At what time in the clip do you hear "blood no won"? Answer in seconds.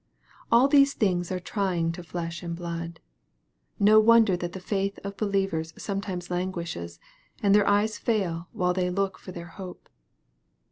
2.55-4.25